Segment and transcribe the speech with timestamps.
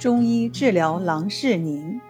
[0.00, 2.00] 中医治疗郎世宁。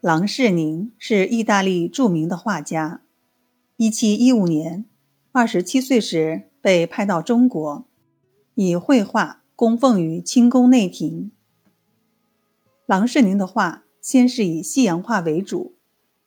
[0.00, 3.02] 郎世宁是意大利著名的画家。
[3.76, 4.84] 一七一五年，
[5.32, 7.84] 二十七岁时被派到中国，
[8.54, 11.32] 以绘画供奉于清宫内廷。
[12.86, 15.74] 郎世宁的画先是以西洋画为主，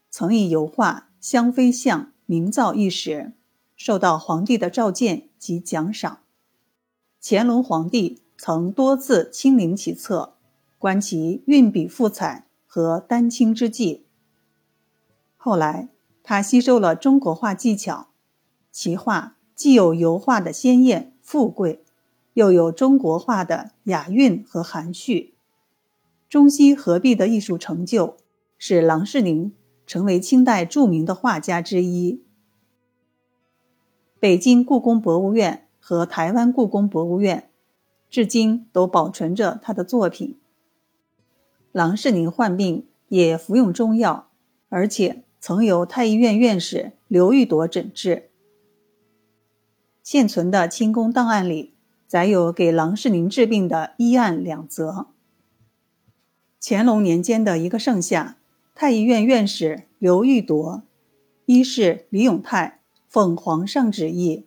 [0.09, 3.31] 曾以油画《香妃像》名噪一时，
[3.77, 6.19] 受到皇帝的召见及奖赏。
[7.21, 8.22] 乾隆皇帝。
[8.37, 10.33] 曾多次亲临其侧，
[10.77, 14.05] 观其运笔赋彩和丹青之技。
[15.37, 15.89] 后来，
[16.23, 18.07] 他吸收了中国画技巧，
[18.71, 21.83] 其画既有油画的鲜艳富贵，
[22.33, 25.33] 又有中国画的雅韵和含蓄，
[26.27, 28.17] 中西合璧的艺术成就，
[28.57, 29.53] 使郎世宁
[29.85, 32.21] 成为清代著名的画家之一。
[34.19, 37.49] 北京故宫博物院和台湾故宫博物院。
[38.13, 40.37] 至今都保存着他的作品。
[41.71, 44.29] 郎世宁患病也服用中药，
[44.69, 48.29] 而且曾由太医院院士刘玉铎诊治。
[50.03, 51.73] 现存的清宫档案里
[52.05, 55.07] 载有给郎世宁治病的医案两则。
[56.61, 58.37] 乾隆年间的一个盛夏，
[58.75, 60.83] 太医院院士刘玉铎、
[61.47, 64.45] 医师李永泰奉皇上旨意，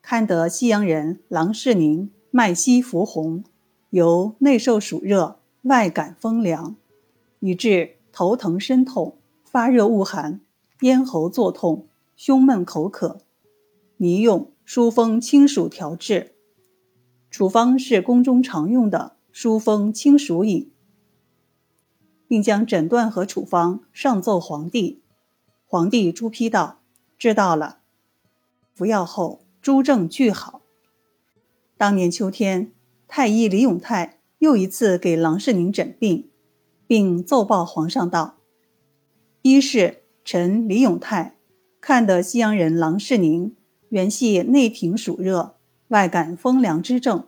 [0.00, 2.10] 看得西洋人郎世宁。
[2.36, 3.44] 脉息浮红，
[3.88, 6.76] 由内受暑热，外感风凉，
[7.40, 10.42] 以致头疼身痛，发热恶寒，
[10.80, 13.22] 咽喉作痛，胸闷口渴。
[13.96, 16.34] 拟用疏风清暑调治。
[17.30, 20.70] 处方是宫中常用的疏风清暑饮，
[22.28, 25.00] 并将诊断和处方上奏皇帝。
[25.64, 26.80] 皇帝朱批道
[27.16, 27.78] ：“知道了。”
[28.76, 30.60] 服药后，诸症俱好。
[31.78, 32.72] 当年秋天，
[33.06, 36.30] 太医李永泰又一次给郎世宁诊病，
[36.86, 38.36] 并奏报皇上道
[39.42, 41.36] ：“一是臣李永泰
[41.78, 43.54] 看得西洋人郎世宁
[43.90, 45.56] 原系内廷暑热，
[45.88, 47.26] 外感风凉之症，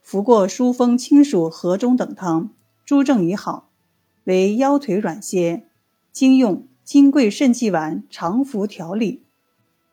[0.00, 2.48] 服过疏风清暑和中等汤，
[2.86, 3.68] 诸症已好，
[4.24, 5.64] 为腰腿软些，
[6.10, 9.24] 经用金匮肾气丸常服调理，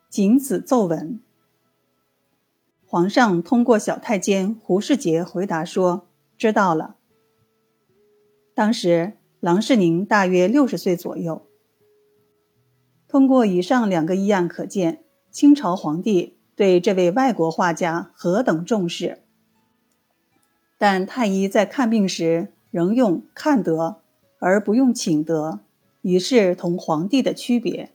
[0.08, 1.20] 仅此奏闻。”
[2.90, 6.96] 皇上通过小太监胡世杰回答说：“知道了。”
[8.52, 11.46] 当时郎世宁大约六十岁左右。
[13.06, 19.22] 通过以上两个医案可见，清朝皇帝对这位外国画家何等重视。
[20.76, 24.00] 但太医在看病时仍用“看得”
[24.40, 25.60] 而不用“请得”，
[26.02, 27.92] 以示同皇帝的区别。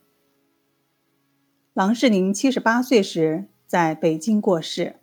[1.73, 3.49] 郎世宁七十八岁时。
[3.67, 4.97] 在北京过世。